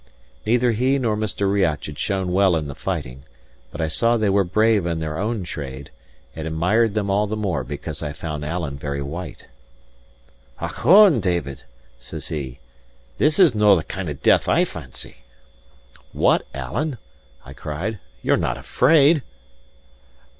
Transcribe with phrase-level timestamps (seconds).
[0.47, 1.47] Neither he nor Mr.
[1.47, 3.23] Riach had shown well in the fighting;
[3.71, 5.91] but I saw they were brave in their own trade,
[6.35, 9.45] and admired them all the more because I found Alan very white.
[10.59, 11.61] "Ochone, David,"
[11.99, 12.57] says he,
[13.19, 15.17] "this is no the kind of death I fancy!"
[16.13, 16.97] "What, Alan!"
[17.45, 19.21] I cried, "you're not afraid?"